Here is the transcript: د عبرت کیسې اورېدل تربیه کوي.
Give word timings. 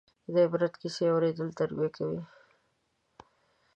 د 0.33 0.35
عبرت 0.45 0.73
کیسې 0.81 1.05
اورېدل 1.13 1.47
تربیه 1.59 1.89
کوي. 1.97 2.21